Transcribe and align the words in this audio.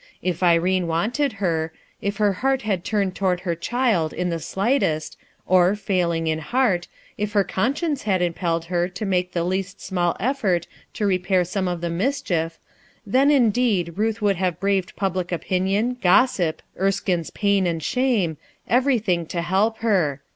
If 0.23 0.41
Irene 0.41 0.87
wanted 0.87 1.33
her— 1.33 1.71
if 2.01 2.17
her 2.17 2.33
heart 2.33 2.63
had 2.63 2.83
turned 2.83 3.13
toward 3.13 3.41
her 3.41 3.53
child 3.53 4.13
in 4.13 4.31
the 4.31 4.39
slight 4.39 4.81
est, 4.81 5.15
or, 5.45 5.75
failing 5.75 6.25
in 6.25 6.39
heart, 6.39 6.87
if 7.19 7.33
her 7.33 7.43
conscience 7.43 8.01
had 8.01 8.19
impelled 8.19 8.65
her 8.65 8.89
to 8.89 9.05
make 9.05 9.33
the 9.33 9.43
least 9.43 9.79
small 9.79 10.17
effort 10.19 10.65
to 10.95 11.05
repair 11.05 11.45
some 11.45 11.67
of 11.67 11.81
the 11.81 11.91
mischief, 11.91 12.57
then, 13.05 13.29
indeed, 13.29 13.93
Ruth 13.95 14.23
would 14.23 14.37
have 14.37 14.59
braved 14.59 14.95
public 14.95 15.31
opinion, 15.31 15.97
gossip, 16.01 16.63
Erskinc's 16.79 17.29
pain 17.29 17.67
and 17.67 17.79
uhamo, 17.81 18.37
everything 18.67 19.27
to 19.27 19.43
help 19.43 19.77
her. 19.81 20.23